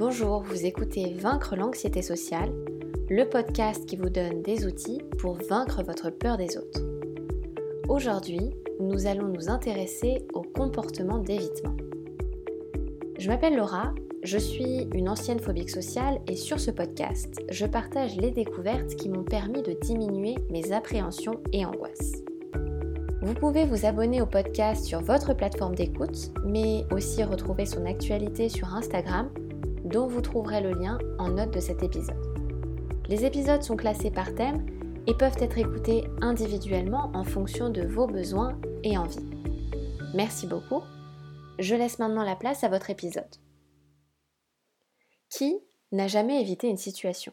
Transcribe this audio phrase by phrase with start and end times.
[0.00, 2.50] Bonjour, vous écoutez Vaincre l'anxiété sociale,
[3.10, 6.80] le podcast qui vous donne des outils pour vaincre votre peur des autres.
[7.86, 8.40] Aujourd'hui,
[8.80, 11.76] nous allons nous intéresser au comportement d'évitement.
[13.18, 13.92] Je m'appelle Laura,
[14.22, 19.10] je suis une ancienne phobique sociale et sur ce podcast, je partage les découvertes qui
[19.10, 22.22] m'ont permis de diminuer mes appréhensions et angoisses.
[23.20, 28.48] Vous pouvez vous abonner au podcast sur votre plateforme d'écoute, mais aussi retrouver son actualité
[28.48, 29.28] sur Instagram
[29.90, 32.16] dont vous trouverez le lien en note de cet épisode.
[33.08, 34.64] Les épisodes sont classés par thème
[35.06, 39.28] et peuvent être écoutés individuellement en fonction de vos besoins et envies.
[40.14, 40.82] Merci beaucoup.
[41.58, 43.36] Je laisse maintenant la place à votre épisode.
[45.28, 45.60] Qui
[45.92, 47.32] n'a jamais évité une situation?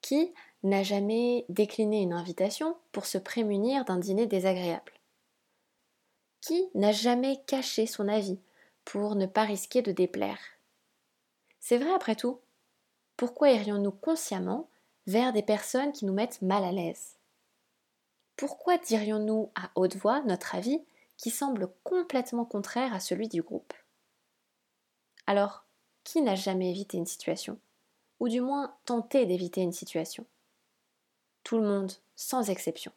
[0.00, 4.92] Qui n'a jamais décliné une invitation pour se prémunir d'un dîner désagréable?
[6.40, 8.40] Qui n'a jamais caché son avis
[8.84, 10.38] pour ne pas risquer de déplaire?
[11.60, 12.40] C'est vrai après tout.
[13.16, 14.68] Pourquoi irions-nous consciemment
[15.06, 17.16] vers des personnes qui nous mettent mal à l'aise?
[18.36, 20.80] Pourquoi dirions-nous à haute voix notre avis
[21.16, 23.72] qui semble complètement contraire à celui du groupe?
[25.26, 25.64] Alors,
[26.04, 27.58] qui n'a jamais évité une situation?
[28.20, 30.24] Ou du moins tenté d'éviter une situation?
[31.42, 32.92] Tout le monde, sans exception.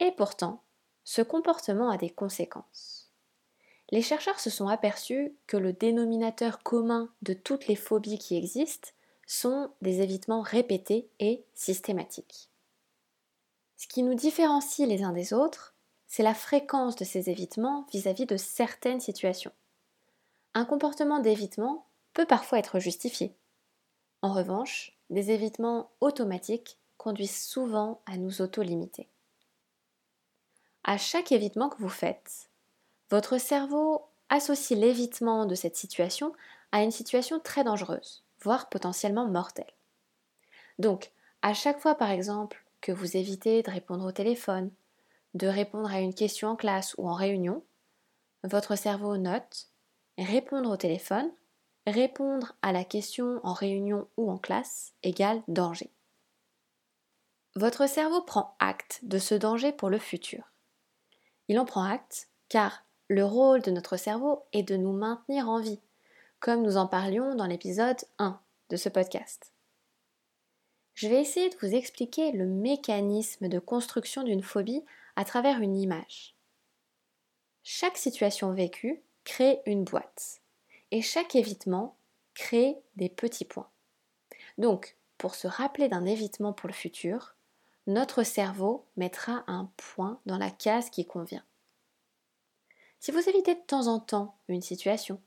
[0.00, 0.62] Et pourtant,
[1.04, 2.95] ce comportement a des conséquences
[3.90, 8.90] les chercheurs se sont aperçus que le dénominateur commun de toutes les phobies qui existent
[9.26, 12.50] sont des évitements répétés et systématiques.
[13.76, 15.74] Ce qui nous différencie les uns des autres,
[16.06, 19.52] c'est la fréquence de ces évitements vis-à-vis de certaines situations.
[20.54, 23.34] Un comportement d'évitement peut parfois être justifié.
[24.22, 29.08] En revanche, des évitements automatiques conduisent souvent à nous auto-limiter.
[30.84, 32.48] À chaque évitement que vous faites,
[33.10, 36.32] votre cerveau associe l'évitement de cette situation
[36.72, 39.72] à une situation très dangereuse, voire potentiellement mortelle.
[40.78, 44.70] Donc, à chaque fois par exemple que vous évitez de répondre au téléphone,
[45.34, 47.62] de répondre à une question en classe ou en réunion,
[48.42, 49.68] votre cerveau note
[50.18, 51.30] répondre au téléphone,
[51.86, 55.90] répondre à la question en réunion ou en classe égale danger.
[57.54, 60.52] Votre cerveau prend acte de ce danger pour le futur.
[61.48, 65.60] Il en prend acte car le rôle de notre cerveau est de nous maintenir en
[65.60, 65.80] vie,
[66.40, 68.40] comme nous en parlions dans l'épisode 1
[68.70, 69.52] de ce podcast.
[70.94, 74.84] Je vais essayer de vous expliquer le mécanisme de construction d'une phobie
[75.14, 76.34] à travers une image.
[77.62, 80.40] Chaque situation vécue crée une boîte
[80.90, 81.96] et chaque évitement
[82.34, 83.70] crée des petits points.
[84.58, 87.36] Donc, pour se rappeler d'un évitement pour le futur,
[87.86, 91.44] notre cerveau mettra un point dans la case qui convient.
[93.06, 95.20] Si vous évitez de temps en temps une situation,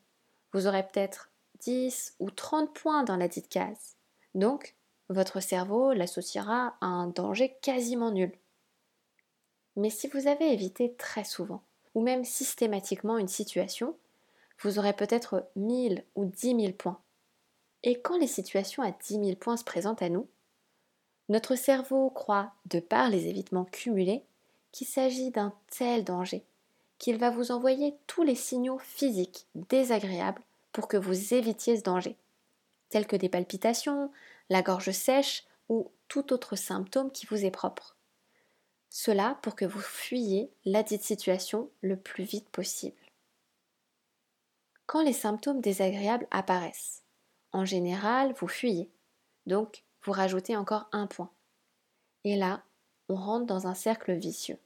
[0.52, 1.32] vous aurez peut-être
[1.62, 3.96] 10 ou 30 points dans la dite case.
[4.36, 4.76] Donc,
[5.08, 8.34] votre cerveau l'associera à un danger quasiment nul.
[9.78, 11.64] Mais si vous avez évité très souvent,
[11.96, 13.96] ou même systématiquement une situation,
[14.62, 17.00] vous aurez peut-être 1000 ou 10 000 points.
[17.84, 20.28] Et quand les situations à 10 000 points se présentent à nous,
[21.30, 24.26] notre cerveau croit, de par les évitements cumulés,
[24.74, 26.44] qu'il s'agit d'un tel danger
[27.00, 32.18] qu'il va vous envoyer tous les signaux physiques désagréables pour que vous évitiez ce danger,
[32.90, 34.12] tels que des palpitations,
[34.50, 37.96] la gorge sèche ou tout autre symptôme qui vous est propre.
[38.90, 42.98] Cela pour que vous fuyiez la dite situation le plus vite possible.
[44.88, 47.04] Quand les symptômes désagréables apparaissent,
[47.52, 48.90] en général, vous fuyez.
[49.46, 51.32] Donc, vous rajoutez encore un point.
[52.24, 52.64] Et là,
[53.08, 54.60] on rentre dans un cercle vicieux.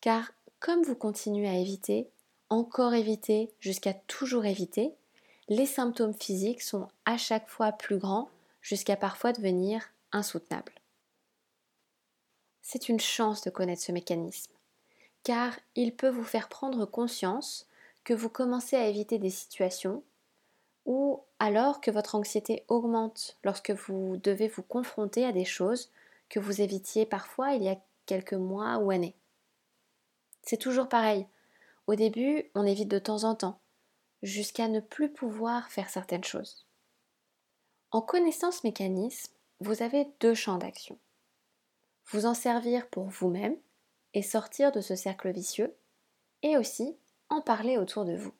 [0.00, 0.32] Car
[0.62, 2.08] comme vous continuez à éviter,
[2.48, 4.94] encore éviter, jusqu'à toujours éviter,
[5.48, 8.30] les symptômes physiques sont à chaque fois plus grands
[8.60, 10.72] jusqu'à parfois devenir insoutenables.
[12.60, 14.52] C'est une chance de connaître ce mécanisme,
[15.24, 17.66] car il peut vous faire prendre conscience
[18.04, 20.04] que vous commencez à éviter des situations
[20.84, 25.90] ou alors que votre anxiété augmente lorsque vous devez vous confronter à des choses
[26.28, 29.16] que vous évitiez parfois il y a quelques mois ou années.
[30.42, 31.26] C'est toujours pareil.
[31.86, 33.60] Au début, on évite de temps en temps,
[34.22, 36.66] jusqu'à ne plus pouvoir faire certaines choses.
[37.90, 40.98] En connaissant ce mécanisme, vous avez deux champs d'action.
[42.06, 43.56] Vous en servir pour vous-même
[44.14, 45.74] et sortir de ce cercle vicieux,
[46.42, 46.96] et aussi
[47.28, 48.34] en parler autour de vous.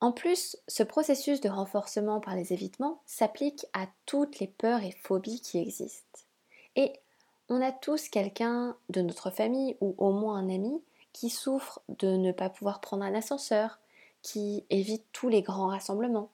[0.00, 4.92] En plus, ce processus de renforcement par les évitements s'applique à toutes les peurs et
[4.92, 6.20] phobies qui existent.
[7.48, 10.82] On a tous quelqu'un de notre famille ou au moins un ami
[11.12, 13.78] qui souffre de ne pas pouvoir prendre un ascenseur,
[14.22, 16.30] qui évite tous les grands rassemblements,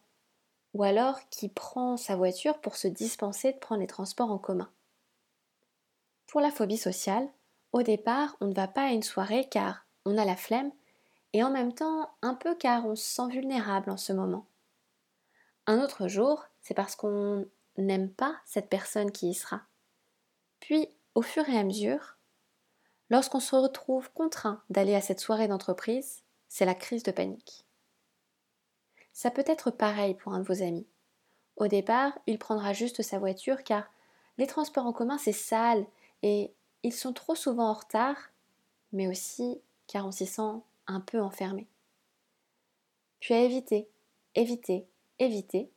[0.74, 4.70] ou alors qui prend sa voiture pour se dispenser de prendre les transports en commun.
[6.26, 7.28] Pour la phobie sociale,
[7.72, 10.72] au départ, on ne va pas à une soirée car on a la flemme
[11.32, 14.46] et en même temps un peu car on se sent vulnérable en ce moment.
[15.66, 19.62] Un autre jour, c'est parce qu'on n'aime pas cette personne qui y sera.
[20.60, 22.16] Puis, au fur et à mesure,
[23.10, 27.66] lorsqu'on se retrouve contraint d'aller à cette soirée d'entreprise, c'est la crise de panique.
[29.12, 30.86] Ça peut être pareil pour un de vos amis.
[31.56, 33.90] Au départ, il prendra juste sa voiture car
[34.38, 35.86] les transports en commun c'est sale
[36.22, 38.30] et ils sont trop souvent en retard,
[38.92, 41.68] mais aussi car on s'y sent un peu enfermé.
[43.20, 43.88] Puis à éviter,
[44.34, 44.88] éviter,
[45.18, 45.70] éviter,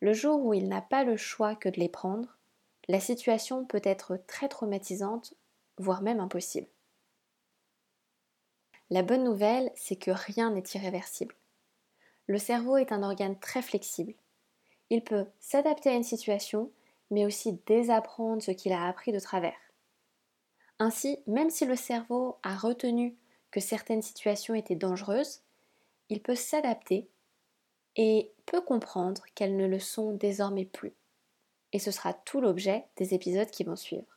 [0.00, 2.37] le jour où il n'a pas le choix que de les prendre,
[2.88, 5.34] la situation peut être très traumatisante,
[5.76, 6.68] voire même impossible.
[8.90, 11.34] La bonne nouvelle, c'est que rien n'est irréversible.
[12.26, 14.14] Le cerveau est un organe très flexible.
[14.88, 16.70] Il peut s'adapter à une situation,
[17.10, 19.58] mais aussi désapprendre ce qu'il a appris de travers.
[20.78, 23.16] Ainsi, même si le cerveau a retenu
[23.50, 25.42] que certaines situations étaient dangereuses,
[26.08, 27.10] il peut s'adapter
[27.96, 30.94] et peut comprendre qu'elles ne le sont désormais plus.
[31.72, 34.16] Et ce sera tout l'objet des épisodes qui vont suivre.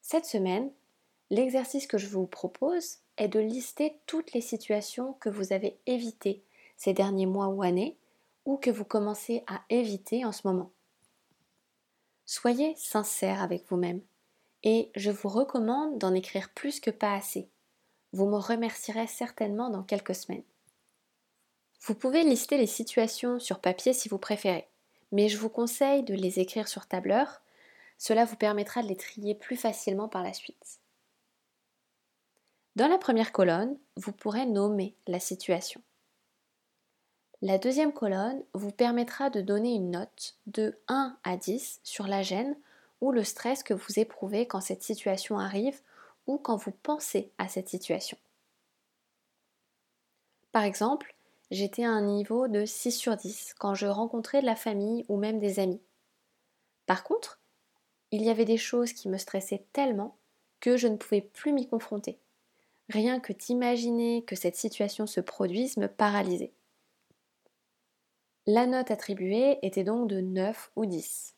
[0.00, 0.70] Cette semaine,
[1.30, 6.42] l'exercice que je vous propose est de lister toutes les situations que vous avez évitées
[6.76, 7.96] ces derniers mois ou années
[8.44, 10.72] ou que vous commencez à éviter en ce moment.
[12.26, 14.00] Soyez sincère avec vous-même
[14.64, 17.48] et je vous recommande d'en écrire plus que pas assez.
[18.12, 20.44] Vous me remercierez certainement dans quelques semaines.
[21.80, 24.68] Vous pouvez lister les situations sur papier si vous préférez,
[25.12, 27.42] mais je vous conseille de les écrire sur tableur.
[27.98, 30.80] Cela vous permettra de les trier plus facilement par la suite.
[32.74, 35.82] Dans la première colonne, vous pourrez nommer la situation.
[37.42, 42.22] La deuxième colonne vous permettra de donner une note de 1 à 10 sur la
[42.22, 42.56] gêne
[43.00, 45.80] ou le stress que vous éprouvez quand cette situation arrive
[46.26, 48.16] ou quand vous pensez à cette situation.
[50.52, 51.14] Par exemple,
[51.52, 55.16] j'étais à un niveau de 6 sur 10 quand je rencontrais de la famille ou
[55.16, 55.82] même des amis.
[56.86, 57.40] Par contre,
[58.10, 60.16] il y avait des choses qui me stressaient tellement
[60.60, 62.18] que je ne pouvais plus m'y confronter.
[62.88, 66.52] Rien que d'imaginer que cette situation se produise me paralysait.
[68.46, 71.36] La note attribuée était donc de 9 ou 10.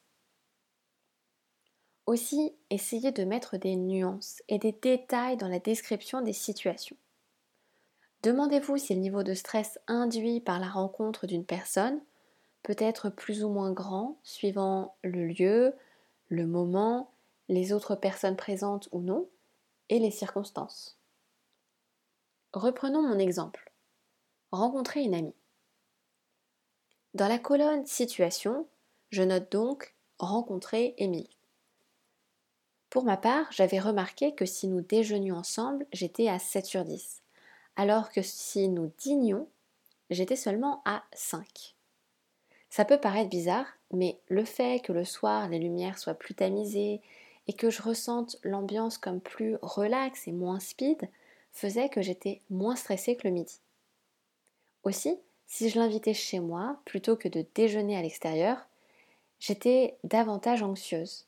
[2.06, 6.96] Aussi, essayez de mettre des nuances et des détails dans la description des situations.
[8.24, 12.00] Demandez-vous si le niveau de stress induit par la rencontre d'une personne
[12.62, 15.74] peut être plus ou moins grand suivant le lieu,
[16.30, 17.10] le moment,
[17.50, 19.28] les autres personnes présentes ou non,
[19.90, 20.98] et les circonstances.
[22.54, 23.70] Reprenons mon exemple.
[24.52, 25.36] Rencontrer une amie.
[27.12, 28.66] Dans la colonne Situation,
[29.10, 31.36] je note donc rencontrer Émilie.
[32.88, 37.23] Pour ma part, j'avais remarqué que si nous déjeunions ensemble, j'étais à 7 sur 10,
[37.76, 39.48] alors que si nous dînions,
[40.10, 41.74] j'étais seulement à 5.
[42.70, 47.00] Ça peut paraître bizarre, mais le fait que le soir les lumières soient plus tamisées
[47.46, 51.08] et que je ressente l'ambiance comme plus relaxe et moins speed
[51.52, 53.60] faisait que j'étais moins stressée que le midi.
[54.82, 55.16] Aussi,
[55.46, 58.66] si je l'invitais chez moi plutôt que de déjeuner à l'extérieur,
[59.38, 61.26] j'étais davantage anxieuse.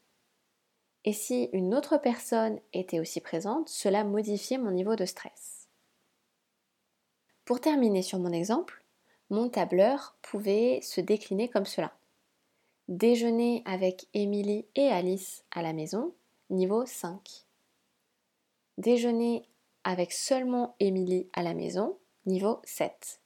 [1.04, 5.55] Et si une autre personne était aussi présente, cela modifiait mon niveau de stress.
[7.46, 8.82] Pour terminer sur mon exemple,
[9.30, 11.96] mon tableur pouvait se décliner comme cela.
[12.88, 16.12] Déjeuner avec Émilie et Alice à la maison,
[16.50, 17.20] niveau 5.
[18.78, 19.48] Déjeuner
[19.84, 23.20] avec seulement Émilie à la maison, niveau 7.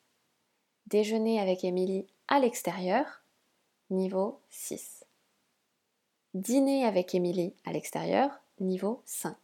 [0.87, 3.23] Déjeuner avec Émilie à l'extérieur,
[3.89, 5.07] niveau 6.
[6.35, 9.35] Dîner avec Émilie à l'extérieur, niveau 5.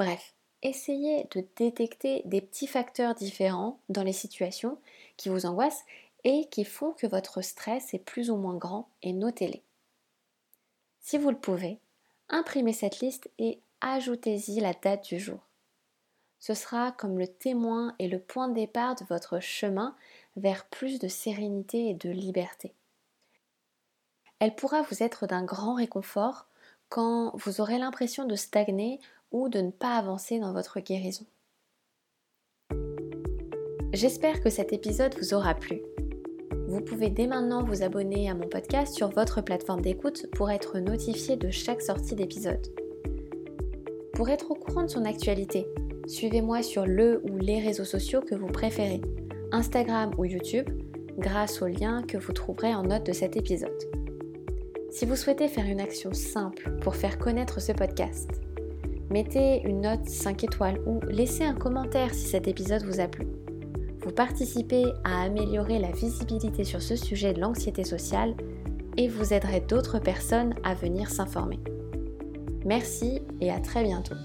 [0.00, 4.78] Bref, essayez de détecter des petits facteurs différents dans les situations
[5.16, 5.84] qui vous angoissent
[6.24, 9.62] et qui font que votre stress est plus ou moins grand et notez-les.
[11.00, 11.78] Si vous le pouvez,
[12.28, 15.40] imprimez cette liste et ajoutez-y la date du jour.
[16.40, 19.96] Ce sera comme le témoin et le point de départ de votre chemin
[20.36, 22.74] vers plus de sérénité et de liberté
[24.38, 26.46] elle pourra vous être d'un grand réconfort
[26.88, 29.00] quand vous aurez l'impression de stagner
[29.30, 31.26] ou de ne pas avancer dans votre guérison.
[33.92, 35.80] J'espère que cet épisode vous aura plu.
[36.68, 40.78] Vous pouvez dès maintenant vous abonner à mon podcast sur votre plateforme d'écoute pour être
[40.78, 42.66] notifié de chaque sortie d'épisode.
[44.12, 45.66] Pour être au courant de son actualité,
[46.08, 49.02] Suivez-moi sur le ou les réseaux sociaux que vous préférez,
[49.52, 50.66] Instagram ou YouTube,
[51.18, 53.78] grâce aux liens que vous trouverez en note de cet épisode.
[54.90, 58.30] Si vous souhaitez faire une action simple pour faire connaître ce podcast,
[59.10, 63.26] mettez une note 5 étoiles ou laissez un commentaire si cet épisode vous a plu.
[64.00, 68.34] Vous participez à améliorer la visibilité sur ce sujet de l'anxiété sociale
[68.96, 71.58] et vous aiderez d'autres personnes à venir s'informer.
[72.64, 74.16] Merci et à très bientôt.